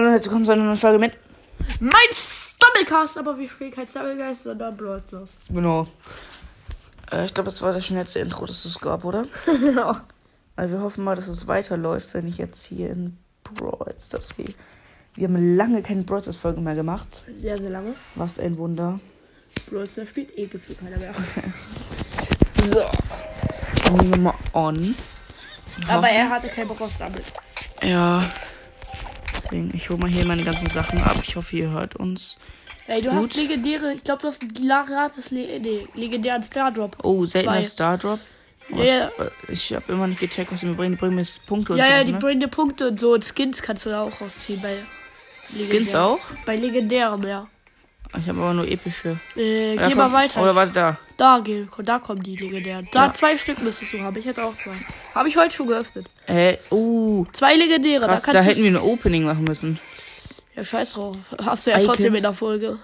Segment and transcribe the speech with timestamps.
[0.00, 1.12] Hallo und herzlich willkommen zu einer neuen Folge mit.
[1.78, 5.28] Mein Stumblecast, aber wir spielen kein Stumblecast, sondern Brawl Stars.
[5.50, 5.86] Genau.
[7.12, 9.26] Äh, ich glaube, das war das schnellste Intro, das es gab, oder?
[9.44, 9.92] Genau.
[10.56, 14.54] Also wir hoffen mal, dass es weiterläuft, wenn ich jetzt hier in Brawl Stars gehe.
[15.16, 17.22] Wir haben lange keine Brawl Stars Folge mehr gemacht.
[17.38, 17.94] Sehr, sehr lange.
[18.14, 19.00] Was ein Wunder.
[19.68, 21.14] Brawl Stars spielt eh gefühlt keiner mehr.
[22.58, 22.80] So.
[23.84, 24.94] Dann nehmen wir mal on.
[25.88, 27.22] aber er hatte keinen Bock auf Stumble.
[27.82, 28.30] Ja.
[29.50, 31.16] Deswegen, ich hole mal hier meine ganzen Sachen ab.
[31.22, 32.36] Ich hoffe, ihr hört uns.
[32.86, 33.18] Ey, du Gut.
[33.18, 36.96] hast legendäre, ich glaube, du hast gratis Le nee, legendären Star Drop.
[37.02, 37.62] Oh, seltener Zwei.
[37.62, 38.18] Star Drop.
[38.72, 39.10] Oh, Ja, ja.
[39.16, 40.92] was- Ich habe immer nicht gecheckt, was sie mir bringen.
[40.94, 41.90] Die bringen mir Punkte und Ja, so.
[41.92, 42.18] ja, die ne?
[42.18, 43.14] bringen dir Punkte und so.
[43.14, 44.74] Und Skins kannst du da auch rausziehen bei
[45.48, 46.00] Skins legendären.
[46.04, 46.18] auch?
[46.46, 47.46] Bei legendären, ja.
[48.18, 49.20] Ich habe aber nur epische.
[49.36, 50.42] Äh, Ja, geh mal weiter.
[50.42, 50.96] Oder warte da.
[51.20, 51.42] Da,
[51.84, 52.88] da kommen die legendären.
[52.92, 53.12] Da Ja.
[53.12, 54.16] zwei Stück müsstest du haben.
[54.16, 54.72] Ich hätte auch zwei.
[55.14, 56.06] Habe ich heute schon geöffnet.
[56.26, 58.06] Äh, uh, Zwei legendäre.
[58.06, 59.78] krass, da da, hätten wir ein Opening machen müssen.
[60.56, 61.18] Ja, scheiß drauf.
[61.44, 61.88] Hast du ja Icon.
[61.88, 62.78] trotzdem in der Folge.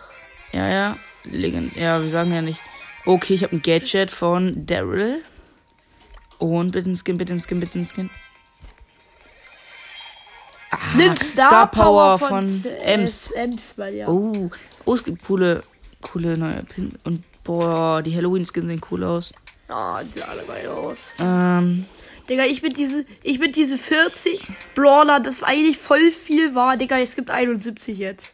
[0.52, 0.98] Ja, ja.
[1.24, 1.74] Legend.
[1.76, 2.60] Ja, wir sagen ja nicht.
[3.06, 5.22] Okay, ich habe ein Gadget von Daryl.
[6.36, 8.10] Und bitte ein Skin, bitte ein Skin, bitte ein Skin.
[10.70, 12.66] Ah, Nimm Star, Power von, Ems.
[12.82, 13.30] Ems.
[13.30, 14.08] Ems, weil ja.
[14.08, 14.50] Oh,
[14.84, 15.62] oh, es gibt coole,
[16.02, 16.98] coole neue Pin.
[17.04, 19.32] Und boah, die Halloween-Skins sehen cool aus.
[19.68, 21.12] Ah, die sehen alle geil aus.
[21.18, 21.84] Ähm,
[22.28, 26.76] Digga, ich bin diese, ich bin diese 40 Brawler, das eigentlich voll viel war.
[26.76, 28.32] Digga, es gibt 71 jetzt.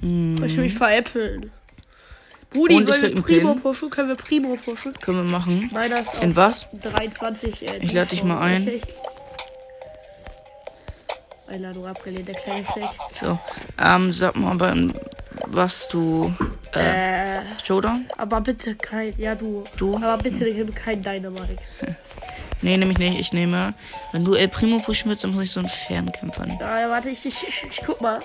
[0.00, 1.50] mh, Ich will mich veräppeln.
[2.50, 3.90] Brudi, Und wollen wir Primo pushen?
[3.90, 4.92] Können wir Primo pushen?
[5.00, 5.70] können wir machen.
[5.72, 6.68] Meiner ist auch In was?
[6.82, 7.62] 23.
[7.68, 8.80] Äh, Ich lade dich mal ein.
[11.48, 12.88] Einladung abgelehnt, der kleine Fleck.
[13.20, 13.38] So.
[13.82, 14.94] Ähm, sag mal, in
[15.46, 16.32] was du.
[16.76, 18.06] Äh, Äh, Showdown?
[18.16, 19.64] aber bitte kein, ja du.
[19.76, 19.96] Du?
[19.96, 21.58] Aber bitte nimm kein Dynamite.
[22.62, 23.18] Nee, nehme ich nicht.
[23.20, 23.74] Ich nehme.
[24.12, 26.58] Wenn du El Primo pushen willst, dann muss ich so einen Fernkämpfer nehmen.
[26.60, 28.20] Ja, ja, warte, ich, ich, ich, ich guck mal.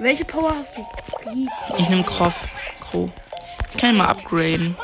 [0.00, 0.84] Welche Power hast du?
[1.32, 1.48] Die.
[1.78, 2.34] Ich nehme Kroff.
[2.80, 3.08] Kro.
[3.72, 4.76] Ich kann ihn mal upgraden.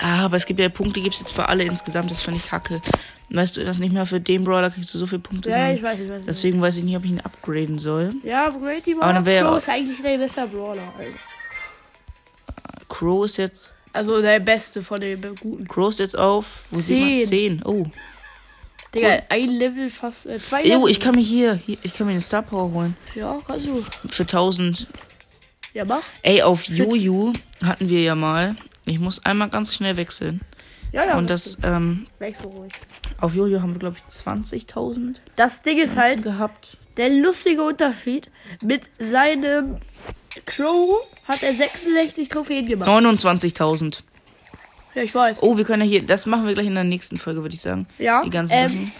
[0.00, 2.10] Ah, aber es gibt ja Punkte, gibt es jetzt für alle insgesamt.
[2.10, 2.82] Das finde ich kacke.
[3.30, 5.48] Weißt du, das nicht mehr für den Brawler kriegst du so viele Punkte.
[5.48, 6.22] Ja, ich weiß, ich weiß.
[6.26, 8.16] Deswegen weiß ich nicht, ob ich ihn upgraden soll.
[8.22, 10.92] Ja, Brady Aber dann wär ja Crow auch- ist eigentlich der beste Brawler.
[10.98, 11.10] Also.
[12.98, 13.74] Crow ist jetzt.
[13.92, 15.66] also der beste von den guten.
[15.68, 16.64] Crow ist jetzt auf.
[16.70, 17.08] Wo sieht man?
[17.08, 17.58] Zehn.
[17.60, 17.62] 10.
[17.64, 17.84] Oh.
[18.94, 20.26] Digga, ein Level fast.
[20.26, 20.90] Äh, zwei Jo, Level.
[20.90, 21.76] ich kann mir hier, hier.
[21.82, 22.96] Ich kann mir eine Star Power holen.
[23.14, 23.82] Ja, kannst du.
[24.08, 24.86] Für 1000.
[25.74, 26.02] Ja, mach.
[26.22, 28.56] Ey, auf Juju hatten wir ja mal.
[28.86, 30.40] Ich muss einmal ganz schnell wechseln.
[30.92, 31.18] Ja, ja.
[31.18, 32.72] Und das, ähm, Wechsel ruhig.
[33.20, 36.78] auf Jojo haben wir, glaube ich, 20.000 Das Ding ist halt gehabt.
[36.96, 38.30] der lustige Unterschied.
[38.62, 39.76] Mit seinem
[40.44, 42.88] Crow hat er 66 Trophäen gemacht.
[42.90, 43.98] 29.000.
[44.94, 45.42] Ja, ich weiß.
[45.42, 47.60] Oh, wir können ja hier, das machen wir gleich in der nächsten Folge, würde ich
[47.60, 47.86] sagen.
[47.98, 48.92] Ja, Die ganzen ähm,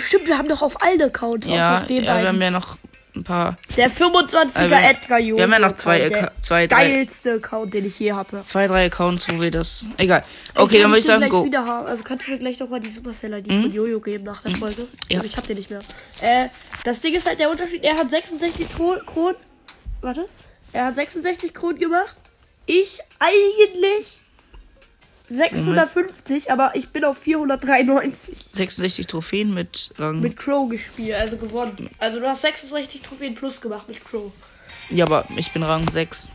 [0.00, 1.58] Stimmt, wir haben doch auf allen Accounts, Sachen.
[1.58, 2.42] Ja, auf den ja, wir haben beiden.
[2.42, 2.78] ja noch
[3.16, 5.36] ein paar, Der 25er Also, Edgar Jojo.
[5.38, 8.42] wir haben ja noch zwei, Account, zwei, drei, geilste Account, den ich je hatte.
[8.44, 10.22] zwei, drei Accounts, wo wir das, egal.
[10.54, 11.44] Okay, kann dann würde ich sagen, go.
[11.44, 11.86] Wieder haben?
[11.88, 13.62] Also kannst du mir gleich noch mal die Supercell ID Mhm.
[13.62, 14.86] von Jojo geben nach der Folge?
[15.10, 15.16] Ja.
[15.18, 15.80] Also ich hab den nicht mehr.
[16.20, 16.48] Äh,
[16.84, 19.36] das Ding ist halt der Unterschied, er hat 66 Kro- Kronen.
[20.00, 20.26] Warte.
[20.78, 22.16] Er hat 66 Kronen gemacht.
[22.64, 24.20] Ich eigentlich
[25.28, 30.20] 650, aber ich bin auf 493 66 Trophäen mit Rang.
[30.20, 31.90] mit Crow gespielt, also gewonnen.
[31.98, 34.30] Also du hast 66 Trophäen plus gemacht mit Crow.
[34.90, 36.28] ja, aber ich bin Rang 6.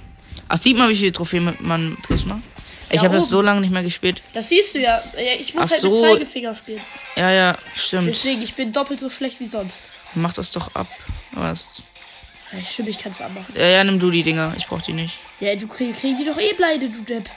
[0.49, 2.41] Ach, sieht man, wie viele Trophäen mit man plus macht?
[2.89, 4.21] Ich Ja, habe das so lange nicht mehr gespielt.
[4.33, 5.01] Das siehst du ja.
[5.39, 6.01] Ich muss Ach halt mit so.
[6.01, 6.81] Zeigefinger spielen.
[7.15, 8.09] Ja, ja, stimmt.
[8.09, 9.83] Deswegen, ich bin doppelt so schlecht wie sonst.
[10.15, 10.87] Mach das doch ab.
[11.31, 11.92] Was?
[12.55, 13.53] Ja, stimmt, ich kann es anmachen.
[13.55, 14.53] Ja, ja, nimm du die Dinger.
[14.57, 15.17] Ich brauch die nicht.
[15.39, 17.29] Ja, du krieg, kriegen die doch eh pleite, du Depp.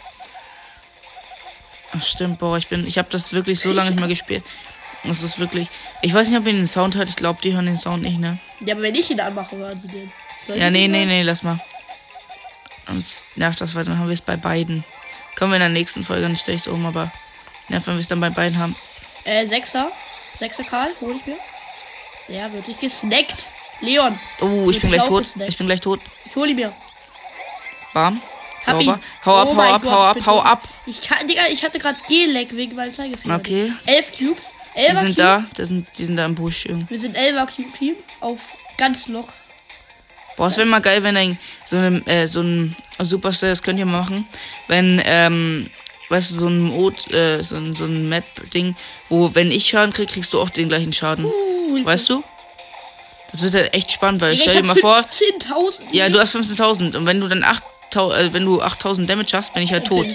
[1.96, 4.44] Ach, stimmt, boah, ich bin, ich habe das wirklich so lange nicht mehr gespielt.
[5.04, 5.68] Das ist wirklich.
[6.02, 7.08] Ich weiß nicht, ob ihr den Sound hört.
[7.08, 8.38] Ich glaube, die hören den Sound nicht, ne?
[8.60, 10.12] Ja, aber wenn ich ihn anmache, hören sie den.
[10.46, 11.58] Soll Ja, nee, nee, nee, lass mal.
[12.86, 14.84] Sonst nervt das, weil dann haben wir es bei beiden.
[15.38, 17.10] Kommen wir in der nächsten Folge, dann stelle ich es um, aber
[17.62, 18.76] es nervt, wenn wir es dann bei beiden haben.
[19.24, 19.90] Äh, Sechser.
[20.38, 21.36] Sechser Karl, hol ich mir.
[22.28, 23.46] Ja, wird dich gesnackt.
[23.80, 25.26] Leon, Oh, ich bin gleich tot.
[25.46, 26.00] Ich bin gleich tot.
[26.24, 26.72] ich hol ihn mir.
[27.92, 28.20] Bam.
[28.62, 28.98] Sauber.
[29.24, 30.68] Hau ab, Oh hau ab, Gott, hau ab, hau ab.
[30.86, 33.36] Ich kann, Digga, ich hatte gerade G-Lag wegen meinem Zeigefinger.
[33.36, 33.72] Okay.
[33.86, 34.52] Elf Cubes.
[34.74, 35.16] Die Elfer sind Cube.
[35.16, 35.44] da.
[35.56, 36.90] Die sind, die sind da im Busch irgendwie.
[36.90, 39.28] Wir sind Elfer Cube Team auf ganz lock.
[40.36, 43.78] Boah, es wäre mal geil, wenn ein so ein äh, so ein Superstar, das könnt
[43.78, 44.26] ihr machen,
[44.68, 45.70] wenn ähm,
[46.10, 48.76] weißt du so ein Mod, äh, so ein so ein Map Ding,
[49.08, 51.24] wo wenn ich Schaden krieg, kriegst du auch den gleichen Schaden.
[51.24, 52.22] Uh, Weißt du?
[53.36, 55.82] Das wird halt echt spannend, weil Digga, stell dir ich mal vor, 15.000.
[55.92, 59.52] ja, du hast 15.000 und wenn du dann 8.000 äh, wenn du 8.000 Damage hast,
[59.54, 60.06] bin ich halt tot.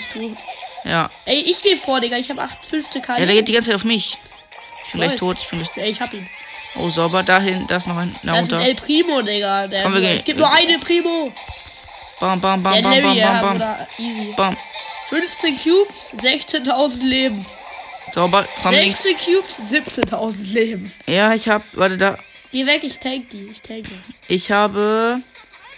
[0.84, 1.10] Ja.
[1.26, 2.18] Ey, ich gehe vor, Digga.
[2.18, 3.20] Ich habe 8 15 K.
[3.20, 4.18] Ja, der geht die ganze Zeit auf mich.
[4.86, 5.20] Ich bin gleich weiß.
[5.20, 6.28] tot, ich bin gleich Ja, ich hab ihn.
[6.76, 7.22] Oh, sauber.
[7.22, 8.16] Dahin, da ist noch ein.
[8.24, 8.62] Na, Das ist ein.
[8.62, 9.68] El Primo, Digga.
[9.68, 11.32] Der Komm, wir gehen- es gibt nur einen Primo.
[12.20, 13.78] Bam, bam, bam, bam, bam, bam, bam.
[14.00, 14.34] easy.
[14.36, 14.58] Bam.
[15.10, 17.46] 15 Cubes, 16.000 Leben.
[18.12, 18.48] Sauber.
[18.64, 19.04] Komm links.
[19.04, 20.94] 16 Cubes, 17.000 Leben.
[21.08, 21.64] Ja, ich hab.
[21.74, 22.18] Warte, da.
[22.52, 23.46] Geh weg, ich tank die.
[23.52, 23.90] Ich tanke.
[24.28, 25.22] Ich habe.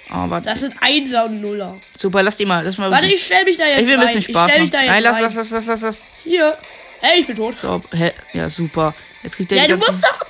[0.09, 0.47] Oh, warte.
[0.49, 1.79] Das sind Einser und Nuller.
[1.95, 2.63] Super, lass die mal.
[2.65, 4.05] Lass mal Warte, ich stell mich da jetzt ich will ein rein.
[4.07, 4.61] bisschen ich Spaß stell machen.
[4.63, 6.03] mich da jetzt Nein, lass, lass, lass, lass, lass, lass.
[6.23, 6.57] Hier.
[7.01, 7.55] Hey, ich bin tot.
[7.55, 8.11] So, hä?
[8.33, 8.93] Ja, super.
[9.21, 10.25] Jetzt kriegt der Ja, die du musst doch.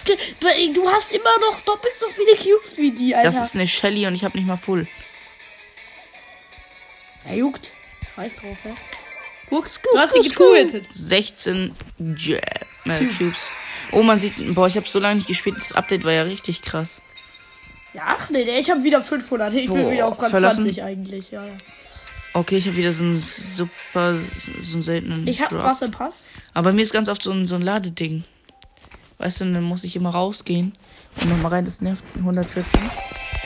[0.73, 3.27] Du hast immer noch doppelt so viele Cubes wie die, Alter.
[3.27, 4.87] Das ist eine Shelly und ich habe nicht mal full.
[7.25, 7.71] Er juckt.
[8.15, 8.73] Scheiß drauf, hä?
[9.49, 10.23] Guck, du hast scoop.
[10.23, 10.89] getuetet.
[10.93, 11.73] 16
[12.17, 12.39] Jam
[12.85, 13.51] äh, Cubes.
[13.93, 15.57] Oh, man sieht, boah, ich habe so lange nicht gespielt.
[15.57, 17.01] Das Update war ja richtig krass.
[17.93, 19.53] Ja, ach nee, ich habe wieder 500.
[19.53, 21.43] Ich boah, bin wieder auf Rang 20 eigentlich, ja.
[22.33, 24.17] Okay, ich habe wieder so einen super,
[24.59, 25.27] so einen seltenen.
[25.27, 26.25] Ich habe Wasserpass.
[26.55, 28.23] Aber mir ist ganz oft so ein, so ein Ladeding.
[29.19, 30.73] Weißt du, dann muss ich immer rausgehen
[31.21, 31.65] und nochmal rein.
[31.65, 32.89] Das nervt 114.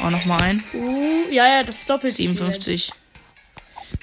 [0.02, 0.64] Oh, nochmal ein.
[0.74, 2.14] Uh, ja, ja, das doppelt.
[2.14, 2.94] 57.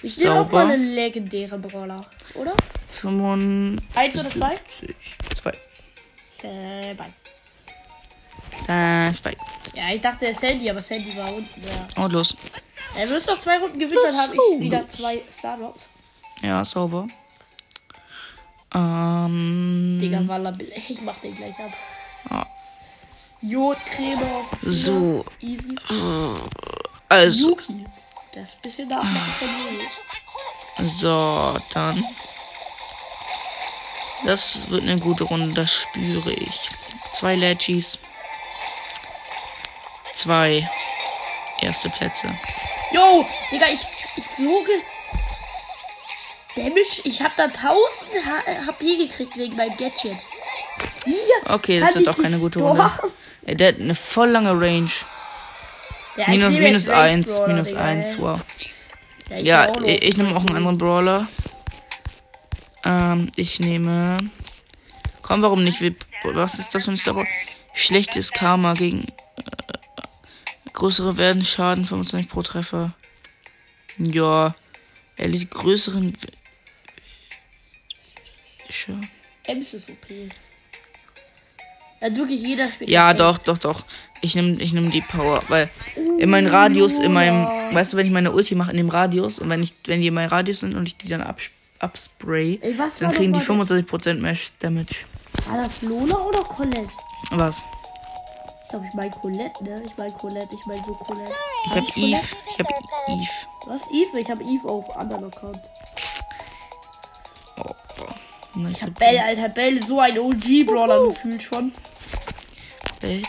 [0.03, 2.05] Ich sehe auch mal eine legendäre Brawler,
[2.35, 2.55] oder?
[3.01, 3.97] 55.
[3.97, 4.55] 1 oder 2?
[6.45, 7.07] Äh, bei.
[8.69, 9.13] Äh.
[9.75, 11.63] Ja, ich dachte, der Sandy, aber Sandy war unten.
[11.65, 12.05] Ja.
[12.05, 12.37] Und los.
[12.97, 15.89] Er müsste noch zwei Runden gewinnen, dann habe ich wieder zwei Star Drops.
[16.43, 17.09] Ja, sauber.
[18.75, 19.99] Ähm.
[20.01, 20.53] Digga, Walla,
[20.89, 21.73] ich mach den gleich ab.
[22.29, 22.47] Ah.
[23.41, 24.45] Jodcreme.
[24.63, 25.25] So.
[25.41, 25.75] Easy.
[27.09, 27.87] Also, Yuki.
[28.33, 30.89] Das ist ein bisschen nachmachen von Yuki.
[30.99, 32.05] so, dann.
[34.25, 36.69] Das wird eine gute Runde, das spüre ich.
[37.13, 37.99] Zwei Legis.
[40.15, 40.69] Zwei
[41.61, 42.29] erste Plätze.
[42.93, 43.87] Yo, Digga, ich,
[44.17, 44.81] ich so ge...
[46.57, 47.67] Damage, ich hab da 1000
[48.25, 50.17] H- HP gekriegt wegen meinem Gadget.
[51.05, 51.15] Hier.
[51.47, 52.61] Okay, das wird doch keine gute.
[52.61, 52.91] Runde.
[53.45, 54.91] Ey, der hat eine voll lange Range.
[56.17, 58.21] Ja, Minus, minus jetzt Range 1, Brawler, minus Digga, 1, ey.
[58.21, 58.41] wow.
[59.31, 61.27] Ja, ich, Ja, auch ich, nehme auch einen anderen Brawler.
[62.85, 64.17] Ähm, ich nehme.
[65.23, 65.83] Komm, warum nicht?
[66.25, 67.27] Was ist das für ein Star
[67.75, 69.05] Schlechtes Karma gegen.
[69.09, 69.13] Äh,
[70.73, 72.93] größere werden Schaden 25 pro Treffer.
[73.97, 74.55] Ja.
[75.17, 76.13] Er liegt größeren.
[78.71, 79.01] Sure.
[79.45, 80.07] Ems ist OP.
[82.01, 82.91] Also wirklich jeder spielt.
[82.91, 83.85] Ja, doch, doch, doch.
[84.21, 85.71] Ich nehme ich nehm die Power, weil
[86.19, 87.45] in meinem Radius, in meinem,
[87.75, 90.09] weißt du, wenn ich meine Ulti mache in dem Radius und wenn ich, wenn die
[90.09, 93.33] in meinem Radius sind und ich die dann abs- abspray, Ey, was dann war kriegen
[93.33, 95.05] die noch mal- 25% mehr Damage.
[95.49, 96.89] War das Lola oder Colette?
[97.33, 97.63] Was?
[98.65, 99.83] Ich glaube, ich meine Colette, ne?
[99.85, 101.33] Ich meine Colette, ich meine so Colette.
[101.67, 101.97] Ich Hab hab?
[101.97, 102.21] Eve.
[102.51, 102.71] Ich hab
[103.09, 103.31] Eve.
[103.67, 103.83] Was?
[103.93, 104.19] Eve?
[104.21, 105.61] Ich habe Eve auf anderen Account.
[107.59, 107.63] Oh,
[107.97, 108.15] boah.
[108.55, 111.73] Nice Bell, Alter, Bell ist so ein OG-Brawler gefühlt schon.
[113.01, 113.23] Bell.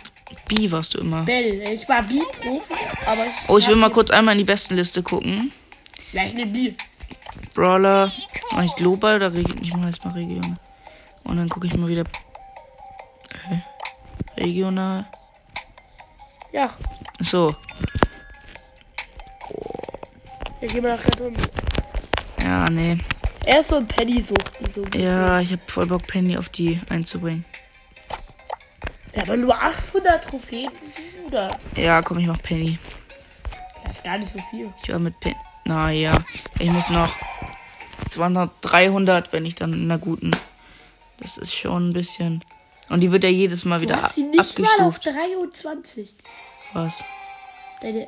[0.47, 1.24] B warst du immer.
[1.24, 2.74] Bell, ich war B-Profi,
[3.06, 3.31] aber ich.
[3.47, 5.51] Oh, ich will hab mal kurz einmal in die Bestenliste gucken.
[6.12, 6.74] Ja, ich nehm B.
[7.56, 8.12] Brawler.
[8.52, 9.57] Mach ich Global oder Region?
[9.63, 10.60] Ich mach jetzt mal Region.
[11.24, 12.04] Und dann gucke ich mal wieder.
[13.48, 13.62] Hä?
[14.38, 15.06] Regional.
[16.52, 16.69] Ja,
[17.19, 17.56] So.
[20.60, 21.36] wir gehen mal nach Rettung.
[22.40, 22.98] Ja, nee.
[23.46, 24.52] Er ist so ein Penny-Sucht.
[24.74, 25.07] So ein bisschen.
[25.07, 27.46] Ja, ich hab voll Bock, Penny auf die einzubringen.
[29.16, 30.72] Ja, aber nur 800 Trophäen,
[31.24, 31.57] Bruder.
[31.75, 32.78] Ja, komm, ich mach Penny.
[33.84, 34.71] Das ist gar nicht so viel.
[34.83, 35.35] Ich war mit Penny.
[35.66, 36.14] Naja,
[36.59, 37.12] ich muss noch
[38.09, 40.31] 200, 300, wenn ich dann in einer guten.
[41.19, 42.44] Das ist schon ein bisschen.
[42.90, 45.16] Und die wird ja jedes Mal Du wieder hast sie nicht mal auf abgestuft.
[45.18, 46.14] 23.
[46.74, 47.04] Was?
[47.81, 48.07] Deine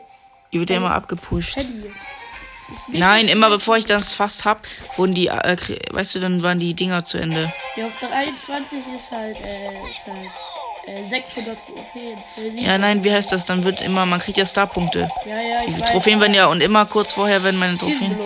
[0.52, 1.58] Die wird ja immer abgepusht.
[2.90, 4.64] Nein, immer bevor ich das fast hab,
[4.98, 5.58] wurden die, äh,
[5.92, 7.52] weißt du, dann waren die Dinger zu Ende.
[7.78, 12.18] Ja, auf 23 ist halt, äh, ist halt äh, 600 Trophäen.
[12.38, 13.46] Äh, Ja, nein, wie heißt das?
[13.46, 15.10] Dann wird immer, man kriegt ja Starpunkte.
[15.26, 15.92] Ja, ja, ich Die weiß.
[15.92, 18.18] Trophäen werden ja, und immer kurz vorher werden meine Trophäen.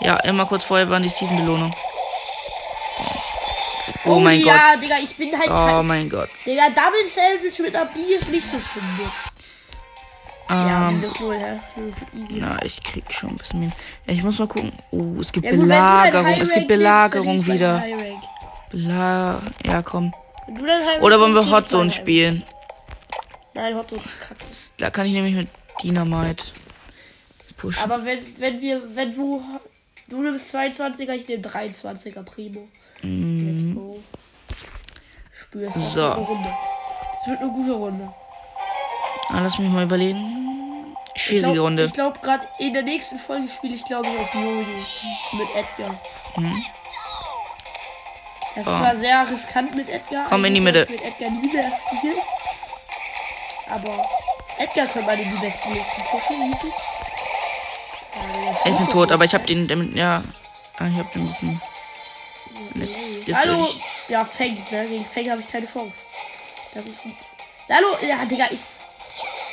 [0.00, 1.74] Ja, immer kurz vorher waren die Season-Belohnung.
[4.06, 5.72] Oh, Oh, mein ja, Digga, ich bin halt Gott.
[5.78, 6.30] Oh mein Gott.
[6.46, 9.22] Digga, Double Sandwich mit einer B ist nicht so schlimm jetzt.
[10.48, 11.60] Ja, Ähm, ja.
[12.30, 13.72] Na, ich krieg schon ein bisschen mehr.
[14.06, 14.72] Ja, ich muss mal gucken.
[14.90, 16.26] Oh, es gibt Ja, gut, Belagerung.
[16.40, 17.84] Es gibt Belagerung wieder.
[18.72, 20.12] Bela ja, komm.
[21.00, 21.92] Oder wollen wir High Rank.
[21.92, 22.42] spielen?
[23.54, 24.44] Nein, Hotzone ist kacke.
[24.78, 25.48] Da kann ich nämlich mit
[25.82, 26.44] Dynamite
[27.58, 27.82] pushen.
[27.84, 29.42] Aber wenn, wenn wir, wenn du,
[30.10, 32.68] du nimmst 22er, ich nehme 23er Primo.
[33.02, 33.98] Let's go.
[35.32, 35.80] Spürst du.
[35.80, 36.04] So.
[36.04, 36.52] Eine Runde.
[37.20, 38.12] Es wird eine gute Runde.
[39.28, 40.94] Ah, lass mich mal überlegen.
[41.14, 41.84] Ich Schwierige glaub, Runde.
[41.84, 44.64] Ich glaube, gerade in der nächsten Folge spiele ich, glaube ich, auf Jojo
[45.32, 46.00] mit Edgar.
[46.36, 46.64] Mhm.
[48.56, 48.70] Das Oh.
[48.70, 50.26] ist zwar sehr riskant mit Edgar.
[50.28, 50.82] Komm in die Mitte.
[50.82, 52.16] ich Mit Edgar nie mehr spielen.
[53.68, 54.04] Aber
[54.58, 56.52] Edgar können wir in die besten Listen pushen.
[58.40, 60.22] Ja, Ich bin tot, aber ich hab den, damit, ja,
[60.78, 61.60] ah, ich hab den ein bisschen.
[62.74, 63.66] Jetzt, jetzt Hallo!
[63.66, 63.74] soll
[64.08, 64.86] Ja, Fang, ne?
[64.88, 65.96] Gegen Fang habe ich keine Chance.
[66.74, 67.14] Das ist ein.
[67.68, 67.88] Hallo!
[68.06, 68.60] Ja, Digga, ich.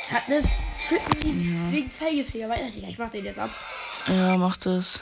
[0.02, 2.48] Ich hatte eine Fitten wegen Zeigefinger.
[2.48, 3.50] Weiter, Digga, ich mach den jetzt ab.
[4.06, 5.00] Ich, ja, mach das.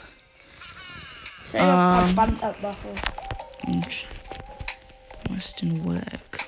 [1.47, 2.07] Ich ja Ähm.
[2.07, 2.91] Verband abmachen.
[3.65, 3.87] Und.
[5.25, 6.45] Wo ist denn Wack?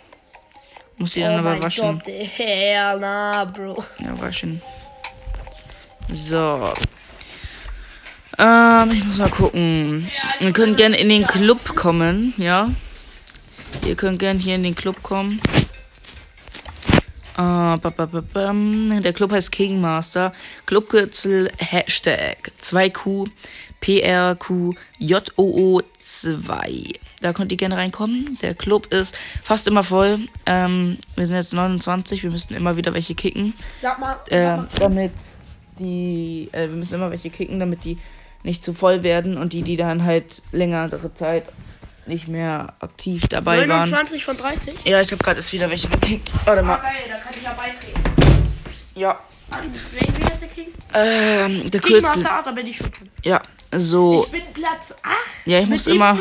[0.97, 1.99] Muss die Oh dann aber mein waschen.
[1.99, 3.83] Gott, Digga, na, Bro.
[3.99, 4.61] Ja, waschen.
[6.11, 6.73] So.
[8.39, 10.09] Ähm, ich muss mal gucken.
[10.39, 12.71] Ihr könnt gerne in den Club kommen, ja.
[13.85, 15.41] Ihr könnt gerne hier in den Club kommen.
[17.37, 19.01] Äh, bam.
[19.01, 20.31] Der Club heißt King Master.
[20.65, 23.29] Clubkürzel Hashtag 2Q
[23.81, 26.83] PRQ JOO 2.
[27.21, 28.37] Da könnt ihr gerne reinkommen.
[28.41, 30.19] Der Club ist fast immer voll.
[30.45, 32.23] Ähm, wir sind jetzt 29.
[32.23, 33.53] Wir müssen immer wieder welche kicken.
[33.81, 35.11] Sag mal, Äh, sag mal damit
[35.79, 37.97] die, äh, wir müssen immer welche kicken, damit die
[38.43, 41.45] nicht zu voll werden und die, die dann halt längere Zeit
[42.05, 43.89] nicht mehr aktiv dabei waren.
[43.89, 44.85] 29 von 30?
[44.85, 46.31] Ja, ich habe gerade erst wieder welche gekickt.
[46.45, 46.77] Warte mal.
[46.77, 48.01] geil, da kann ich ja beitreten.
[48.95, 49.19] Ja.
[49.51, 49.73] Wen
[50.17, 50.67] wie heißt der King?
[50.93, 52.23] Ähm, der King Kürzel.
[52.23, 52.89] Master bin ich schon.
[53.23, 53.41] Ja,
[53.71, 54.25] so.
[54.25, 55.15] Ich bin Platz 8.
[55.45, 56.19] Ja, ich muss immer.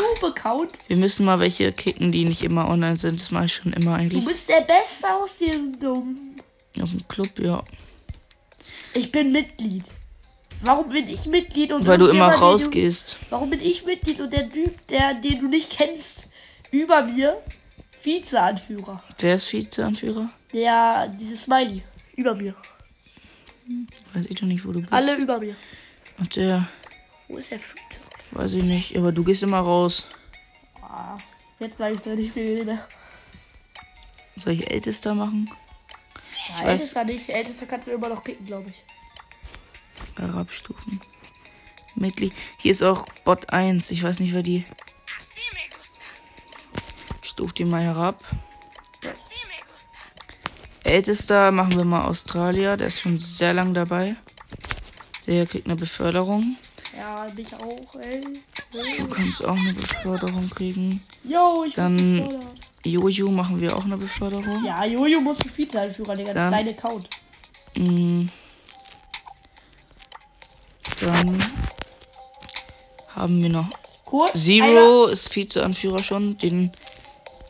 [0.88, 3.20] Wir müssen mal welche kicken, die nicht immer online sind.
[3.20, 4.25] Das mache ich schon immer Du eigentlich.
[4.25, 6.37] bist der Beste aus dem Dumm.
[6.80, 7.62] Auf dem Club, ja.
[8.94, 9.84] Ich bin Mitglied.
[10.60, 13.16] Warum bin ich Mitglied und Weil du immer rausgehst.
[13.20, 16.24] Du, warum bin ich Mitglied und der Typ, der, den du nicht kennst,
[16.72, 17.40] über mir
[18.02, 19.02] Vizeanführer?
[19.18, 20.30] Wer ist Vizeanführer?
[20.52, 21.82] Der, dieses Smiley.
[22.16, 22.54] Über mir.
[24.14, 24.92] Weiß ich doch nicht, wo du bist.
[24.92, 25.54] Alle über mir.
[26.18, 26.66] Und der,
[27.28, 28.00] Wo ist der Vize?
[28.32, 28.96] weiß ich nicht.
[28.96, 30.04] Aber du gehst immer raus.
[30.82, 31.18] Ah,
[31.60, 32.86] jetzt bleib ich da nicht mehr.
[34.36, 35.50] Soll ich Ältester machen?
[36.48, 37.28] Ja, weiß- Ältester nicht.
[37.28, 38.82] Ältester kannst du immer noch kicken, glaube ich.
[40.17, 41.00] Herabstufen.
[41.95, 42.33] Mitglied.
[42.59, 43.90] Hier ist auch Bot 1.
[43.90, 44.64] Ich weiß nicht, wer die.
[47.23, 48.23] Ich stufe die mal herab.
[50.85, 52.76] Ältester machen wir mal Australier.
[52.76, 54.17] Der ist schon sehr lang dabei.
[55.26, 56.57] Der kriegt eine Beförderung.
[56.97, 58.23] Ja, mich auch, ey.
[58.99, 61.02] Du kannst auch eine Beförderung kriegen.
[61.25, 62.43] Yo, ich Dann-.
[62.85, 64.64] Jojo machen wir auch eine Beförderung.
[64.64, 66.33] Ja, Jojo muss ein Vizeanführer, Digga.
[66.33, 67.09] Dann- dein Account.
[67.76, 68.26] Mm.
[71.00, 71.43] Dann
[73.14, 73.71] haben wir noch.
[74.11, 76.38] Einer- Zero ist Vizeanführer schon.
[76.38, 76.73] Den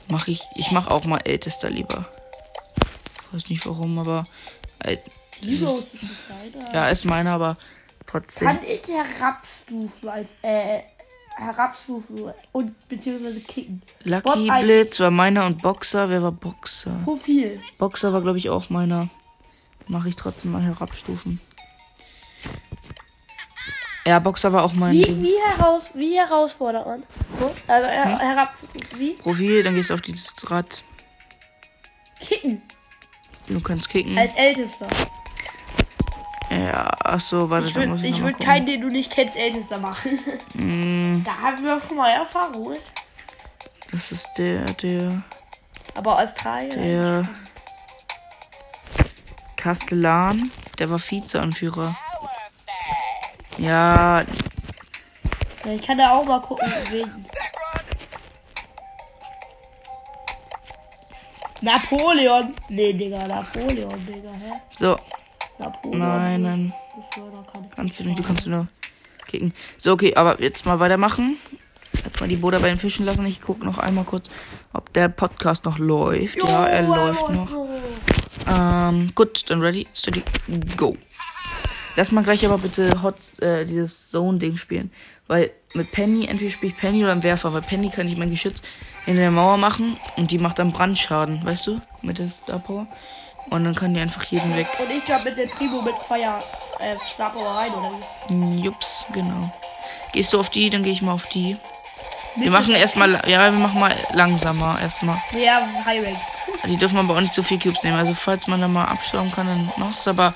[0.09, 0.41] mache ich.
[0.57, 2.07] Ich mache auch mal Ältester lieber.
[3.29, 4.27] Ich weiß nicht warum, aber.
[4.81, 4.97] äh,
[5.41, 5.97] ist, ist
[6.75, 7.57] ja, ist meiner, aber
[8.07, 8.49] trotzdem.
[8.49, 10.81] Kann ich herabstufen als, äh,
[11.37, 13.83] herabstufen und beziehungsweise kicken.
[14.03, 14.65] Lucky eins.
[14.65, 16.09] Blitz war meiner und Boxer.
[16.09, 16.99] Wer war Boxer?
[17.05, 17.61] Profil.
[17.79, 19.09] Boxer war, glaube ich, auch meiner.
[19.87, 21.41] Mache ich trotzdem mal herabstufen.
[24.07, 25.23] Ja, Boxer war auch mein Wie, Ding.
[25.23, 27.03] wie, heraus, wie herausfordert man?
[27.39, 28.19] So, also her, Hm?
[28.19, 28.81] herabstufen.
[28.97, 29.13] Wie?
[29.15, 30.83] Profil, dann gehst du auf dieses Rad.
[32.21, 32.63] Kicken.
[33.47, 34.17] Du kannst kicken.
[34.19, 34.87] Als Ältester.
[36.51, 38.47] Ja, ach so, warte, Ich da würde muss ich ich noch mal würd gucken.
[38.51, 40.19] keinen, den du nicht kennst, Ältester machen.
[40.55, 42.77] Mm, da haben wir schon mal Erfahrung
[43.91, 45.23] das ist der, der,
[45.95, 46.79] Aber Australien.
[46.79, 47.29] der
[49.57, 51.97] Kastellan, der war Vizeanführer.
[53.59, 54.25] Ja,
[55.65, 57.27] Ich kann da auch mal gucken, wen.
[61.61, 62.55] Napoleon.
[62.69, 64.53] Nee, Digga, Napoleon, Digga, hä?
[64.71, 64.97] so,
[65.59, 65.99] Napoleon.
[65.99, 66.73] nein, nein,
[67.75, 68.69] kannst du nicht, du kannst nur
[69.27, 69.53] kicken.
[69.77, 71.37] So, okay, aber jetzt mal weitermachen.
[72.05, 73.27] Jetzt mal die Butter bei den Fischen lassen.
[73.27, 74.29] Ich gucke noch einmal kurz,
[74.73, 76.37] ob der Podcast noch läuft.
[76.49, 77.49] ja, er läuft noch.
[78.47, 80.23] Ähm, gut, dann ready, steady,
[80.77, 80.97] go.
[81.99, 84.93] Lass mal gleich aber bitte Hot, äh, dieses Zone-Ding spielen.
[85.27, 88.31] Weil mit Penny, entweder spiele ich Penny oder im Werfer, weil Penny kann ich mein
[88.31, 88.63] Geschütz
[89.05, 91.81] hinter der Mauer machen und die macht dann Brandschaden, weißt du?
[92.03, 92.87] Mit der Star Power.
[93.51, 94.69] Und dann kann die einfach jeden weg.
[94.79, 96.41] Und ich jump mit dem Primo mit Feuer,
[96.79, 97.91] äh, Star Power rein, oder
[98.29, 98.61] wie?
[98.61, 99.53] Jups, genau.
[100.13, 101.57] Gehst du auf die, dann gehe ich mal auf die.
[102.37, 105.21] Wir Mit machen dem- erstmal, ja, wir machen mal langsamer erstmal.
[105.37, 106.19] Ja, High Rank.
[106.63, 107.97] Also die dürfen aber auch nicht so viel Cubes nehmen.
[107.97, 110.07] Also falls man da mal abstauben kann, dann mach's.
[110.07, 110.33] Aber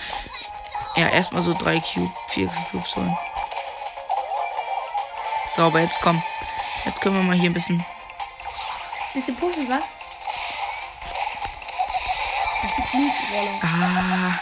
[0.97, 3.17] ja, erstmal so drei Cube, vier Cubes holen.
[5.51, 6.23] Sauber, jetzt komm.
[6.85, 7.85] Jetzt können wir mal hier ein bisschen.
[9.13, 9.97] Bisschen pushen, sagst
[12.63, 13.17] Das ist nicht.
[13.63, 14.39] Ah.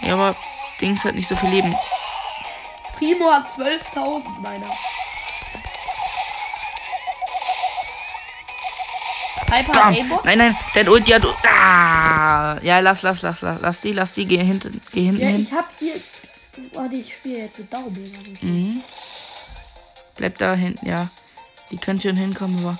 [0.00, 0.34] Ja, aber
[0.80, 1.74] Dings hat nicht so viel Leben.
[2.96, 4.70] Primo hat 12.000, meiner.
[9.50, 10.24] Piper Aimbot.
[10.24, 11.48] Nein, nein, der hat Ulti, hat Ulti.
[11.48, 12.58] Ah.
[12.62, 15.40] Ja, lass, lass, lass, lass, lass die, lass die, geh hinten, geh hinten Ja, hin.
[15.42, 15.94] ich hab hier.
[16.74, 18.38] Warte, ich spiele jetzt mit Daumen.
[18.40, 18.82] Mhm.
[20.16, 21.08] Bleib da hinten, ja.
[21.70, 22.78] Die können schon hinkommen, aber.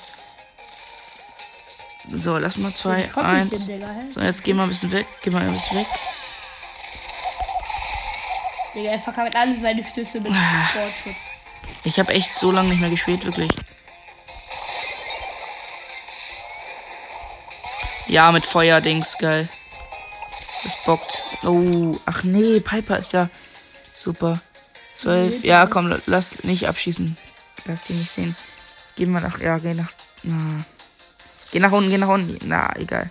[2.12, 3.67] So, lass mal zwei, eins.
[3.67, 3.95] hin, Digga?
[4.15, 5.87] So, jetzt geh mal ein bisschen weg, geh mal ein bisschen weg.
[8.75, 10.67] Digga, er verkackt alle seine Schlüsse mit Ah.
[10.71, 11.23] Sportschutz.
[11.85, 13.50] Ich habe echt so lange nicht mehr gespielt, wirklich.
[18.11, 19.49] Ja, mit Feuerdings, geil.
[20.64, 21.23] Das bockt.
[21.45, 23.29] Oh, ach nee, Piper ist ja
[23.95, 24.40] super.
[24.95, 25.45] Zwölf.
[25.45, 27.17] Ja, komm, la- lass nicht abschießen.
[27.67, 28.37] Lass die nicht sehen.
[28.97, 29.40] Geh mal nach.
[29.40, 29.90] Ja, geh nach.
[30.23, 30.64] Na.
[31.52, 32.37] Geh nach unten, geh nach unten.
[32.47, 33.11] Na, egal.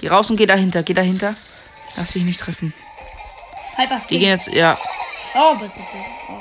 [0.00, 1.34] Geh raus und geh dahinter, geh dahinter.
[1.96, 2.72] Lass dich nicht treffen.
[3.76, 4.48] Piper Die gehen jetzt.
[4.48, 4.78] Ja.
[5.34, 5.84] Oh, was ist das?
[6.28, 6.38] Oh.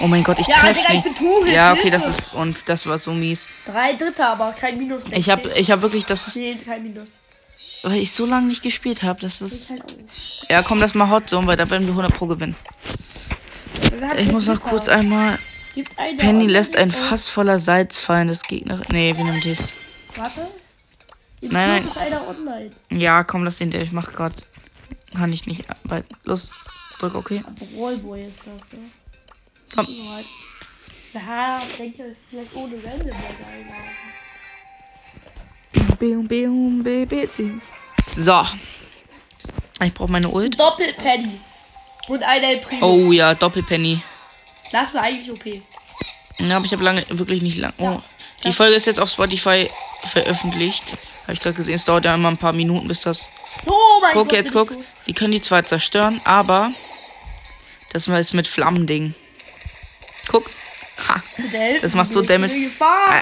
[0.00, 1.18] Oh mein Gott, ich Ja, treffe Digga, ich nicht.
[1.18, 1.50] Tore.
[1.50, 2.34] Ja, okay, das ist.
[2.34, 3.46] Und das war so mies.
[3.66, 5.04] Drei Dritte, aber kein Minus.
[5.12, 7.08] Ich habe ich hab wirklich, das ist, Nee, kein Minus.
[7.82, 9.70] weil ich so lange nicht gespielt habe, das Ich, ist.
[9.70, 9.82] halt.
[10.48, 12.56] Ja, komm, lass mal Hot Zone, weil da werden wir 100 Pro gewinnen.
[14.16, 15.38] Ich muss noch kurz einmal.
[16.16, 18.80] Penny lässt ein Fass voller Salz fallen des Gegners.
[18.90, 19.72] Nee, wir nehmen das.
[20.16, 20.48] Warte.
[21.42, 21.86] Nein,
[22.28, 22.70] online.
[22.90, 23.82] Ja, komm, lass den, der.
[23.82, 24.32] Ich mach grad.
[25.16, 25.64] Kann ich nicht.
[25.84, 26.50] Weil, los,
[26.98, 27.42] drück, okay.
[27.76, 28.90] Rollboy ist das, ne?
[29.74, 29.86] Komm.
[31.12, 33.12] Ja, ich denke, vielleicht ohne einladen.
[35.98, 37.60] Beum, beum, be, be, be.
[38.06, 38.44] So.
[39.82, 40.58] Ich brauche meine Ult.
[40.58, 41.40] Doppelpenny.
[42.08, 42.86] Und ein El Primo.
[42.86, 44.02] Oh ja, Doppelpenny.
[44.72, 45.46] Das war eigentlich OP.
[46.38, 47.72] Ja, aber ich habe lange, wirklich nicht lang.
[47.78, 48.00] Oh.
[48.44, 49.70] Die Folge ist jetzt auf Spotify
[50.04, 50.96] veröffentlicht.
[51.22, 51.74] Habe ich gerade gesehen.
[51.74, 53.28] Es dauert ja immer ein paar Minuten, bis das.
[53.66, 54.32] Oh mein Guck, Gott.
[54.32, 54.78] jetzt bin ich guck.
[55.06, 56.70] Die können die zwar zerstören, aber.
[57.92, 59.14] Das war jetzt mit Flammending.
[60.30, 60.50] Guck.
[61.08, 61.22] Ha.
[61.82, 62.54] Das macht so Damage.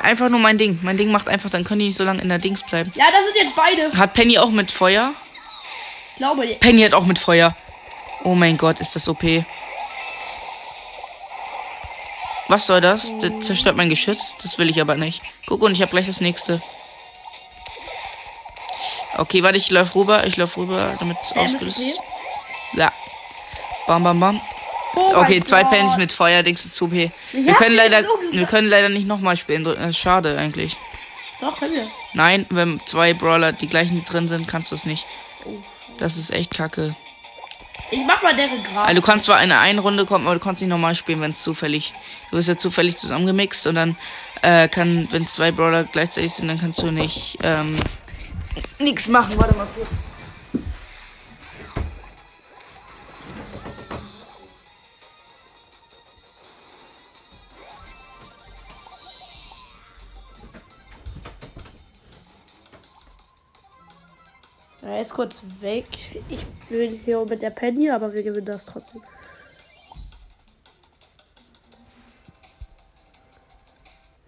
[0.02, 0.78] Einfach nur mein Ding.
[0.82, 2.92] Mein Ding macht einfach, dann können die nicht so lange in der Dings bleiben.
[2.96, 3.96] Ja, das sind jetzt beide.
[3.96, 5.14] Hat Penny auch mit Feuer?
[6.10, 7.54] Ich glaube, Penny hat auch mit Feuer.
[8.24, 9.22] Oh mein Gott, ist das OP.
[12.48, 13.16] Was soll das?
[13.20, 14.36] Das zerstört mein Geschütz.
[14.42, 15.22] Das will ich aber nicht.
[15.46, 16.60] Guck, und ich habe gleich das nächste.
[19.16, 20.26] Okay, warte, ich lauf rüber.
[20.26, 22.00] Ich lauf rüber, damit es ausgelöst ist.
[22.72, 22.92] Ja.
[23.86, 24.40] Bam, bam, bam.
[24.98, 25.64] Oh Okay, zwei.
[25.64, 26.92] Pens mit Feuer, Dings ist zu OP.
[26.92, 27.12] Wir
[27.54, 29.64] können leider, so wir können leider nicht nochmal spielen.
[29.64, 29.80] drücken.
[29.80, 30.76] Das ist schade eigentlich.
[31.40, 31.86] Doch, können wir.
[32.14, 35.04] Nein, wenn zwei Brawler die gleichen drin sind, kannst du es nicht.
[35.44, 35.52] Oh.
[35.98, 36.94] Das ist echt kacke.
[37.90, 38.88] Ich mach mal deren Graf.
[38.88, 41.30] Also du kannst zwar in eine Runde kommen, aber du kannst nicht normal spielen, wenn
[41.30, 41.92] es zufällig.
[42.30, 43.96] Du wirst ja zufällig zusammengemixt und dann
[44.42, 47.78] äh, kann, wenn zwei Brawler gleichzeitig sind, dann kannst du nicht ähm,
[48.78, 49.34] nichts machen.
[49.38, 49.88] Warte mal kurz.
[65.18, 65.84] Kurz weg.
[66.28, 69.02] Ich bin hier mit der Penny, aber wir gewinnen das trotzdem.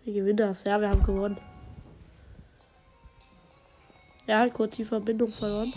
[0.04, 0.64] Wir gewinnen das.
[0.64, 1.36] Ja, wir haben gewonnen.
[4.26, 5.72] Er hat kurz die Verbindung verloren.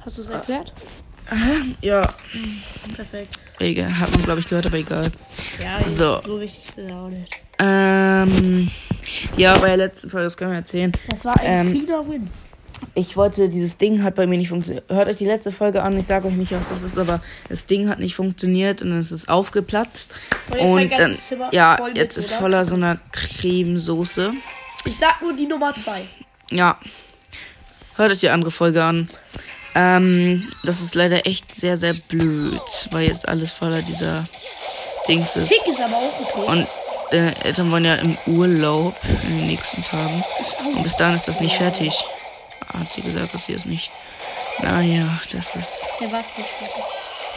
[0.00, 0.74] Hast du es erklärt?
[1.80, 2.02] Ja,
[2.94, 3.38] Perfekt.
[3.58, 3.98] egal.
[3.98, 5.10] Hat man, glaube ich, gehört, aber egal.
[5.58, 6.20] Ja, So.
[6.20, 7.34] so wichtig ist es auch nicht.
[8.22, 8.70] Ähm,
[9.36, 10.92] ja, bei der letzten Folge, das können wir erzählen.
[11.10, 12.30] Das war ein Ähm, Win.
[12.94, 14.84] Ich wollte, dieses Ding hat bei mir nicht funktioniert.
[14.88, 17.66] Hört euch die letzte Folge an, ich sage euch nicht, was das ist, aber das
[17.66, 20.14] Ding hat nicht funktioniert und es ist aufgeplatzt.
[20.50, 24.32] Und jetzt Und dann, Zimmer ja, jetzt ist voller so einer Cremesoße.
[24.84, 26.02] Ich sag nur die Nummer zwei.
[26.50, 26.78] Ja.
[27.96, 29.08] Hört euch die andere Folge an.
[29.74, 34.28] Ähm, das ist leider echt sehr, sehr blöd, weil jetzt alles voller dieser
[35.08, 35.48] Dings ist.
[35.48, 36.46] Tick ist aber auch okay.
[36.46, 36.66] Und
[37.10, 40.24] äh, Eltern wollen ja im Urlaub in den nächsten Tagen.
[40.64, 40.82] Und auch.
[40.82, 42.04] bis dahin ist das nicht fertig.
[42.72, 43.90] Hat sie gesagt, dass sie es nicht.
[44.58, 46.50] Naja, das ist war's nicht.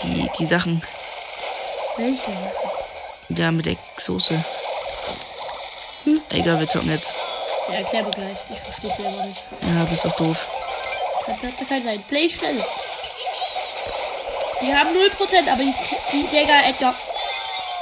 [0.04, 0.82] die, die Sachen.
[1.98, 2.32] Welche?
[3.30, 4.44] Ja, mit der Soße.
[6.30, 7.14] Egal, wir zocken jetzt.
[7.68, 8.38] Ja, erklär mir gleich.
[8.50, 9.40] Ich verstehe selber nicht.
[9.62, 10.48] Ja, bist doch doof.
[11.26, 12.04] Kann, kann, kann sein.
[12.08, 12.64] Play schnell.
[14.62, 15.74] Wir haben 0%, aber die,
[16.12, 16.96] die Digga, Edgar.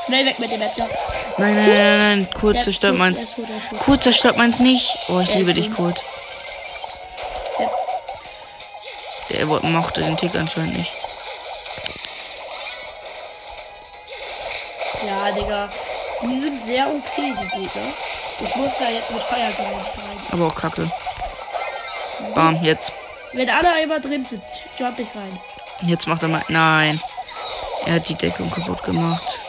[0.06, 0.88] Schnell weg mit dem Edgar.
[1.38, 2.30] Nein, nein, nein, nein.
[2.34, 3.28] Kurt zerstört meins.
[3.80, 4.98] Kurt zerstört meins nicht.
[5.08, 5.72] Oh, ich Der liebe dich.
[5.72, 6.02] Kurt.
[9.30, 10.92] Der- mochte den Tick anscheinend nicht.
[15.06, 15.70] Ja, Digga.
[16.24, 17.94] Die sind sehr OP, die Gegner.
[18.40, 20.20] Ich muss da jetzt mit Feiergeist rein.
[20.32, 20.92] Aber auch kacke.
[22.34, 22.94] Bam, jetzt.
[23.34, 24.44] Wenn alle einmal drin sind,
[24.78, 25.38] jump ich rein.
[25.84, 26.44] Jetzt macht er mal.
[26.48, 27.00] Nein.
[27.86, 29.40] Er hat die Deckung kaputt gemacht.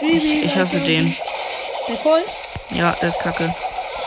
[0.00, 1.16] Ich, ich hasse den.
[1.88, 2.24] Der Colt,
[2.70, 3.52] Ja, der ist kacke.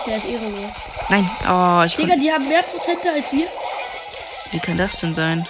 [0.05, 0.71] der ist ehrenlos.
[1.09, 3.47] Nein, oh, ich Digga, die haben mehr Prozente als wir.
[4.51, 5.47] Wie kann das denn sein?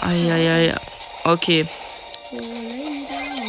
[0.00, 0.74] Eieiei.
[1.24, 1.66] Okay.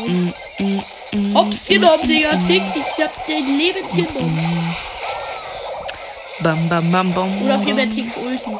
[0.07, 0.81] Mm, mm,
[1.13, 2.35] mm, Hops genommen, Digga.
[2.47, 4.75] Tick, ich hab den Leben genommen.
[6.39, 7.41] Bam, bam, bam, bam.
[7.41, 7.89] Oder vielmehr.
[7.89, 8.59] Ticks Ulti.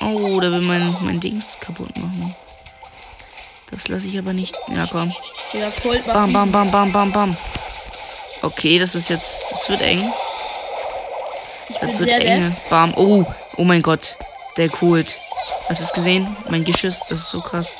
[0.00, 2.36] Oh, der will mein, mein Dings kaputt machen.
[3.72, 4.54] Das lasse ich aber nicht.
[4.68, 5.12] Ja, komm.
[5.82, 7.36] Colt macht Bam, bam, bam, bam, bam, bam.
[8.42, 9.50] Okay, das ist jetzt.
[9.50, 10.12] Das wird eng.
[11.68, 12.54] Ich Das wird eng.
[12.68, 12.94] Bam.
[12.96, 13.24] Oh,
[13.56, 14.16] oh mein Gott.
[14.58, 15.16] Der coolt.
[15.68, 16.36] Hast du es gesehen?
[16.50, 17.74] Mein Geschiss, das ist so krass.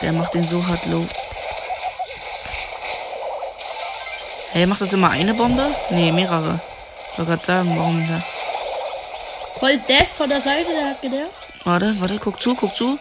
[0.00, 1.06] Der macht den so hart low.
[4.52, 5.74] Hey, macht das immer eine Bombe?
[5.90, 6.60] Nee, mehrere.
[7.12, 8.22] Ich wollte gerade sagen, warum da.
[9.58, 11.34] Colt Death von der Seite, der hat genervt.
[11.64, 12.98] Warte, warte, guck zu, guck zu.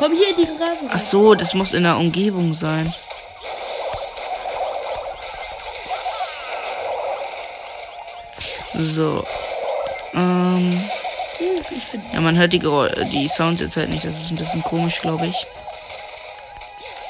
[0.00, 0.88] Komm hier in die Rasen.
[0.90, 2.94] Ach so, das muss in der Umgebung sein.
[8.78, 9.26] So.
[10.14, 10.82] Ähm.
[12.14, 14.06] Ja, man hört die, Geräu die Sounds jetzt halt nicht.
[14.06, 15.46] Das ist ein bisschen komisch, glaube ich.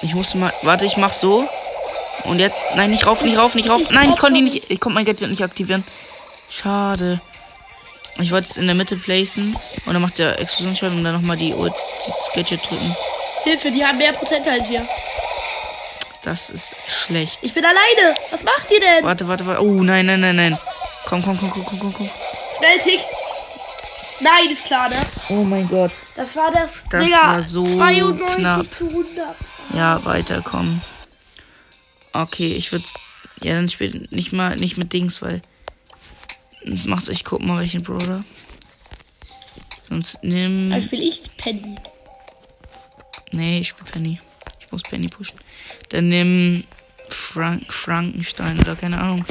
[0.03, 0.53] Ich muss mal.
[0.63, 1.49] Warte, ich mach so.
[2.25, 2.75] Und jetzt.
[2.75, 3.83] Nein, nicht rauf, nicht rauf, nicht rauf.
[3.91, 4.69] Nein, ich konnte ihn nicht.
[4.69, 5.85] Ich konnte mein Gadget nicht aktivieren.
[6.49, 7.21] Schade.
[8.21, 9.57] Ich wollte es in der Mitte placen.
[9.87, 11.75] Und dann macht der Explosionsschaden und dann nochmal die, Ult-
[12.07, 12.95] das Gadget drücken.
[13.45, 14.87] Hilfe, die haben mehr Prozente als wir.
[16.23, 17.39] Das ist schlecht.
[17.41, 18.15] Ich bin alleine.
[18.31, 19.05] Was macht ihr denn?
[19.05, 19.63] Warte, warte, warte.
[19.63, 20.59] Oh, nein, nein, nein, nein.
[21.07, 22.11] Komm, komm, komm, komm, komm, komm, komm.
[22.59, 23.01] Schnell, Tick.
[24.21, 24.97] Nein, ist klar, ne?
[25.31, 25.93] Oh mein Gott.
[26.15, 28.67] Das war das, Das Digga, war so 92 knapp.
[28.75, 29.35] zu 100.
[29.73, 30.83] Ja, weiterkommen.
[32.13, 32.85] Okay, ich würde.
[33.43, 35.41] Ja, dann spielt nicht mal nicht mit Dings, weil.
[36.65, 38.25] Das macht ich guck mal welchen Brawler.
[39.89, 40.71] Sonst nimm.
[40.73, 41.77] Also will ich Penny.
[43.33, 44.21] Nee, ich spiel Penny.
[44.61, 45.39] Ich muss Penny pushen.
[45.89, 46.65] Dann nimm
[47.09, 49.25] Frank Frankenstein oder keine Ahnung,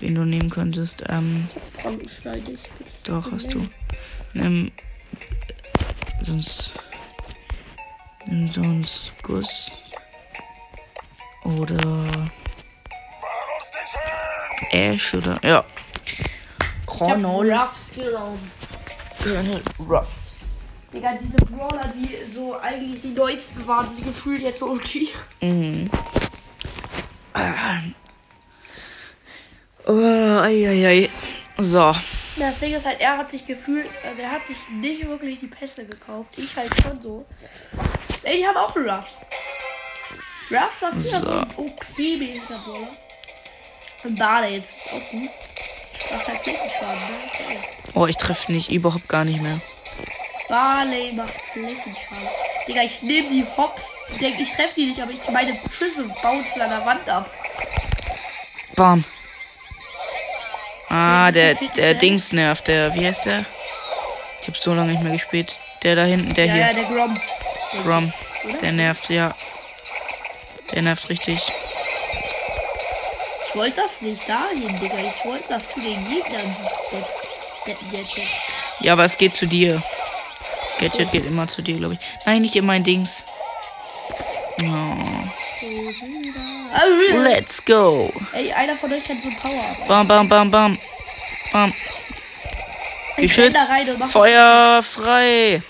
[0.00, 1.02] wen du nehmen könntest.
[1.08, 1.48] Ähm,
[1.80, 2.64] Frankenstein ist.
[3.04, 3.62] doch, hast du.
[4.32, 4.72] Nimm.
[6.22, 6.72] Sonst.
[8.26, 9.70] Nimm sonst Guss.
[11.44, 12.30] Oder.
[14.70, 15.40] Ash oder.
[15.42, 15.64] Ja.
[16.90, 18.50] Hab Ruffs genommen.
[19.22, 20.58] Colonel Ruffs.
[20.92, 25.08] Digga, diese Brawler, die so eigentlich die neuesten waren, sind gefühlt jetzt so okay.
[25.40, 25.90] Mhm.
[29.86, 31.10] Oh, ei, ei, ei.
[31.58, 31.94] So.
[32.36, 35.46] Das Ding ist halt, er hat sich gefühlt, also er hat sich nicht wirklich die
[35.46, 36.32] Pässe gekauft.
[36.36, 37.26] Ich halt schon so.
[38.22, 39.12] Ey, die haben auch einen Ruffs.
[40.50, 42.88] Ruffs war früher so ein OP-mäßiger Brawler.
[44.02, 45.30] Und Barley jetzt ist auch gut.
[46.10, 46.18] Ja
[47.94, 49.60] Oh, ich treffe nicht, überhaupt gar nicht mehr.
[50.48, 52.28] Barley macht Flächenschaden.
[52.66, 53.82] Digga, ich nehme die Hops.
[54.10, 57.30] Ich denke, ich treffe die nicht, aber ich meine Schüsse bouncen an der Wand ab.
[58.76, 59.04] Bam.
[60.88, 63.44] Ah, Ja, der, der Dings nervt, der, wie heißt der?
[64.40, 65.58] Ich hab so lange nicht mehr gespielt.
[65.82, 66.74] Der da hinten, der Ja, ja, hier.
[66.74, 67.20] der Grom.
[67.86, 68.12] Rom.
[68.44, 68.58] Oder?
[68.58, 69.34] Der nervt, ja.
[70.72, 71.52] Der nervt richtig.
[73.50, 74.98] Ich wollte das nicht dahin, Digga.
[74.98, 76.56] Ich wollte das zu den Gegnern.
[78.78, 79.82] Ja, aber es geht zu dir.
[80.66, 82.00] Das Gadget geht immer zu dir, glaube ich.
[82.24, 83.24] Nein, nicht in mein Dings.
[84.62, 85.10] Oh.
[87.12, 88.12] Let's go.
[88.32, 89.76] Ey, einer von euch kann so Power.
[89.88, 90.78] Bam, bam, bam, bam.
[91.52, 91.74] Bam.
[93.16, 93.54] Ich renn Geschütz.
[93.54, 95.60] da rein und mach Feuer frei.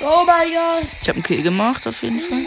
[0.00, 0.86] Oh mein Gott.
[1.02, 2.44] Ich habe einen Kill gemacht, auf jeden Fall.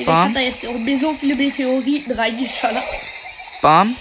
[0.00, 2.84] Digga, ich hab da jetzt auch so viele Meteoriten reingeschallert.
[3.60, 3.96] Bam.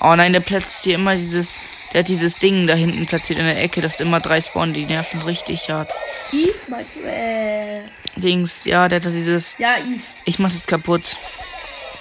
[0.00, 1.54] Oh nein, der platziert hier immer dieses.
[1.92, 4.84] Der hat dieses Ding da hinten platziert in der Ecke, dass immer drei spawnen, die
[4.84, 5.92] nerven richtig hart.
[6.32, 7.00] Eve, meinst du?
[7.08, 7.82] Äh,
[8.16, 9.58] Dings, ja, der hat dieses.
[9.58, 10.00] ja, Eve.
[10.24, 11.16] Ich mach das kaputt.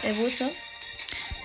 [0.01, 0.51] Äh, wo ist das?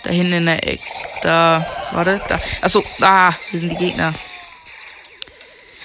[0.03, 0.83] Da hinten in der Ecke.
[1.23, 1.91] Da.
[1.93, 2.41] Warte, da.
[2.61, 4.15] Achso, ah, hier sind die Gegner.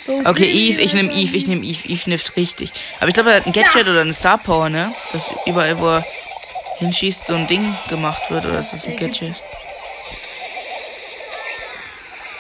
[0.08, 1.88] Okay, Eve, ich nehme Eve, ich nehme Eve.
[1.88, 2.72] Eve nifft richtig.
[3.00, 4.94] Aber ich glaube, er hat ein Gadget oder eine Star Power, ne?
[5.14, 6.06] Dass überall, wo er
[6.80, 8.46] hinschießt, so ein Ding gemacht wird.
[8.46, 9.36] Oder ist das ein Gadget?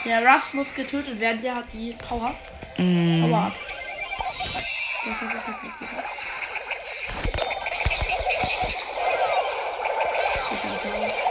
[0.06, 2.36] Der Ruff muss getötet werden, der hat die Power.
[2.78, 3.54] Mm, Power ab.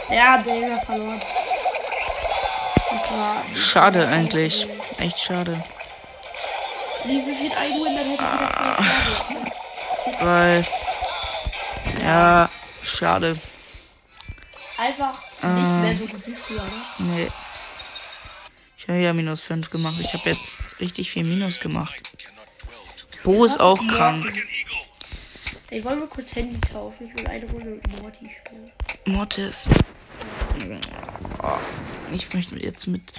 [0.09, 1.21] Ja, der hat verloren.
[3.55, 4.67] Schade eigentlich.
[4.97, 5.63] Echt schade.
[7.05, 8.77] Wie wie viel Einwin, dann hätte ich wieder Ah.
[8.77, 8.83] zwei
[9.23, 9.51] Sterne.
[10.21, 10.67] Weil.
[12.01, 12.49] Ja,
[12.83, 13.37] schade.
[14.77, 15.47] Einfach Ah.
[15.49, 16.83] nicht mehr so gut wie früher, ne?
[16.99, 17.31] Nee.
[18.77, 19.95] Ich habe ja minus 5 gemacht.
[19.99, 21.93] Ich habe jetzt richtig viel Minus gemacht.
[23.23, 24.33] Bo ist auch krank.
[25.69, 27.07] Ey, wollen wir kurz Handy tauschen?
[27.07, 28.71] Ich will eine Runde mit Morty spielen.
[29.05, 29.69] Mortis.
[31.41, 31.57] Oh,
[32.13, 33.13] ich möchte jetzt mit.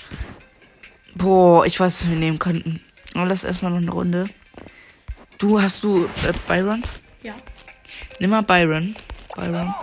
[1.15, 2.85] Boah, ich weiß, was wir nehmen könnten.
[3.15, 4.29] Aber lass erstmal noch eine Runde.
[5.39, 6.83] Du hast du äh, Byron?
[7.23, 7.35] Ja.
[8.19, 8.97] Nimm mal Byron.
[9.35, 9.75] Byron.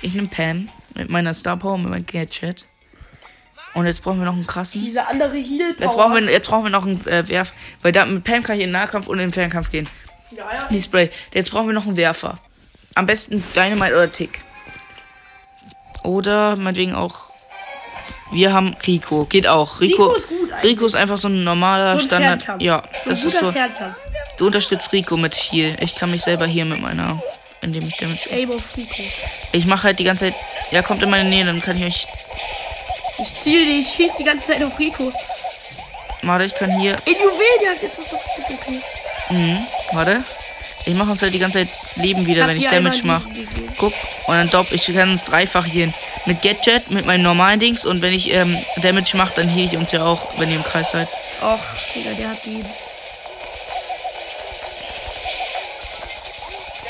[0.00, 2.66] Ich nehme Pam mit meiner Star Power, mit meinem Gadget.
[3.74, 4.82] Und jetzt brauchen wir noch einen krassen.
[4.84, 7.52] Diese andere Heal Jetzt brauchen wir, jetzt brauchen wir noch einen äh, Werf.
[7.80, 9.88] Weil da mit Pam kann ich in den Nahkampf und in den Fernkampf gehen.
[10.30, 10.68] Ja, ja.
[10.70, 11.10] Die Spray.
[11.32, 12.38] Jetzt brauchen wir noch einen Werfer.
[12.94, 14.40] Am besten Dynamite oder Tick.
[16.02, 17.31] Oder meinetwegen auch.
[18.32, 19.24] Wir haben Rico.
[19.26, 19.80] Geht auch.
[19.80, 20.50] Rico, Rico ist gut.
[20.62, 22.42] Rico ist einfach so ein normaler So ein Standard.
[22.42, 22.62] Fernkampf.
[22.62, 23.52] Ja, So das ist so.
[23.52, 23.96] Fernkampf.
[24.38, 25.80] Du unterstützt Rico mit hier.
[25.82, 27.22] Ich kann mich selber hier mit meiner.
[27.60, 28.28] Indem ich damit.
[28.30, 28.60] Rico.
[29.52, 30.34] Ich mache halt die ganze Zeit.
[30.70, 32.06] Ja, kommt in meine Nähe, dann kann ich euch.
[33.20, 35.12] Ich ziele die, ich schieße die ganze Zeit auf Rico.
[36.22, 36.96] Warte, ich kann hier.
[37.04, 38.80] In Juweljagd ist das doch richtig okay.
[39.30, 40.24] Mhm, warte.
[40.84, 43.28] Ich mache uns halt die ganze Zeit Leben wieder, Hab wenn ich Damage mache.
[43.78, 43.92] Guck,
[44.26, 45.92] und dann dopp, ich kann uns dreifach hier
[46.26, 49.76] mit Gadget, mit meinen normalen Dings und wenn ich ähm, Damage mache, dann heal ich
[49.76, 51.08] uns ja auch, wenn ihr im Kreis seid.
[51.42, 51.58] Och,
[51.94, 52.64] Digga, der hat die.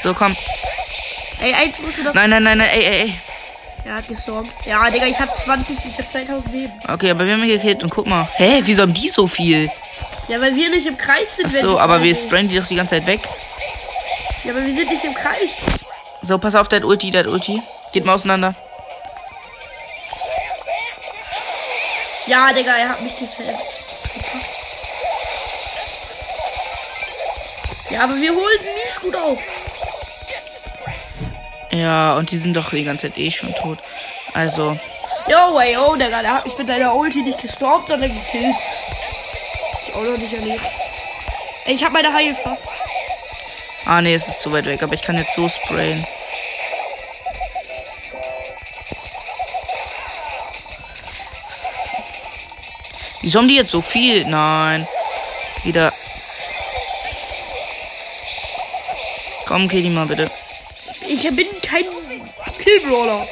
[0.03, 0.37] So, komm.
[1.41, 2.15] Ey, eins musst du das.
[2.15, 3.15] Nein, nein, nein, nein, ey, ey, ey.
[3.85, 4.51] Er hat gestormt.
[4.65, 6.73] Ja, Digga, ich hab 20, ich hab 2000 Leben.
[6.89, 8.29] Okay, aber wir haben ihn gekillt und guck mal.
[8.37, 9.71] Hä, wieso haben die so viel?
[10.29, 11.47] Ja, weil wir nicht im Kreis sind.
[11.47, 13.21] Ach so, aber wir sprayen die doch die ganze Zeit weg.
[14.45, 15.51] Ja, aber wir sind nicht im Kreis.
[16.21, 17.61] So, pass auf, hat Ulti, hat Ulti.
[17.93, 18.55] Geht mal auseinander.
[22.27, 23.59] Ja, Digga, er hat mich gefällt.
[27.91, 29.39] Ja, aber wir holen mies gut auf.
[31.71, 33.79] Ja, und die sind doch die ganze Zeit eh schon tot.
[34.35, 34.79] Also,
[35.29, 38.57] Yo, ey, oh, Digga, der hat mich mit seiner Ulti nicht gestorbt, sondern gekillt.
[39.87, 40.65] Ich auch noch nicht erlebt.
[41.65, 42.67] Ey, ich hab meine Heil fast.
[43.85, 46.07] ah nee, es ist zu weit weg, aber ich kann jetzt so sprayen.
[53.23, 54.25] Wieso haben die jetzt so viel?
[54.27, 54.87] Nein.
[55.65, 55.93] Wieder.
[59.47, 60.31] Komm, kill die mal bitte.
[61.07, 61.85] Ich bin kein
[62.59, 63.27] Killbrawler.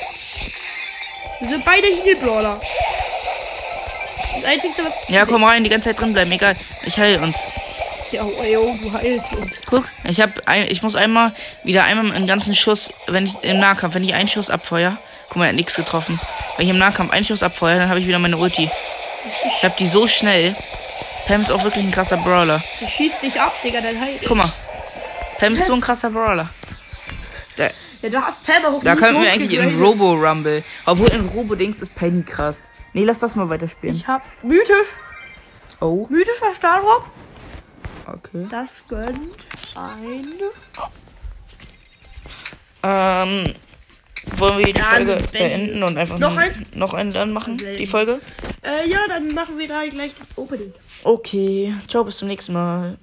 [1.41, 2.61] Wir sind beide Heal-Brawler.
[4.35, 4.93] Das Einzige, was.
[5.09, 6.31] Ja, komm rein, die ganze Zeit drin bleiben.
[6.33, 7.43] Egal, ich heile uns.
[8.13, 9.61] Ja, oh, oh, du heilst uns.
[9.67, 11.33] Guck, ich hab ein, ich muss einmal
[11.65, 14.99] wieder einmal einen ganzen Schuss, wenn ich im Nahkampf, wenn ich einen Schuss abfeuer,
[15.29, 16.21] guck mal, er hat nichts getroffen.
[16.57, 18.69] Wenn ich im Nahkampf einen Schuss abfeuer, dann habe ich wieder meine Ulti.
[19.47, 20.55] Ich hab die so schnell.
[21.27, 22.63] Pam ist auch wirklich ein krasser Brawler.
[22.81, 24.19] Du schießt dich ab, Digga, dein Heil.
[24.27, 24.53] Guck mal.
[25.39, 26.49] Pam ist so ein krasser Brawler.
[27.57, 27.69] Da,
[28.03, 29.81] Ja, du hast Pam auch da könnten wir eigentlich in.
[29.83, 30.63] Robo Rumble.
[30.87, 32.69] Obwohl in Robo Dings ist Penny krass.
[32.93, 33.95] Nee, lass das mal weiterspielen.
[33.97, 34.89] Ich hab mythisch,
[35.81, 37.07] Oh, mythischer Stahlrock.
[38.07, 38.47] okay.
[38.51, 40.27] Das gönnt ein.
[42.83, 43.55] Ähm,
[44.39, 46.67] wollen wir die Ja, Folge beenden und einfach Noch ein?
[46.75, 47.79] noch einen dann machen, Selten.
[47.79, 48.21] die Folge?
[48.63, 50.73] Äh, ja, dann machen wir da gleich das Opening.
[51.05, 52.99] Okay, ciao, bis zum nächsten Mal.